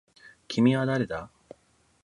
[0.47, 1.29] 君は誰だ